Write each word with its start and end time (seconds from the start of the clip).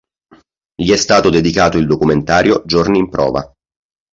Gli 0.73 0.89
è 0.89 0.95
stato 0.97 1.29
dedicato 1.29 1.77
il 1.77 1.85
documentario 1.85 2.63
"Giorni 2.65 2.97
in 2.97 3.07
prova. 3.07 3.53